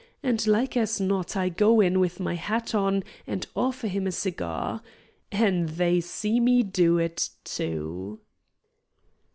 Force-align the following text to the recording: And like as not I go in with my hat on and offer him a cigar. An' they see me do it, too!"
And 0.23 0.47
like 0.47 0.75
as 0.75 0.99
not 0.99 1.35
I 1.37 1.49
go 1.49 1.79
in 1.79 1.99
with 1.99 2.19
my 2.19 2.33
hat 2.33 2.73
on 2.73 3.03
and 3.27 3.45
offer 3.55 3.87
him 3.87 4.07
a 4.07 4.11
cigar. 4.11 4.81
An' 5.31 5.67
they 5.67 6.01
see 6.01 6.39
me 6.39 6.63
do 6.63 6.97
it, 6.97 7.29
too!" 7.43 8.19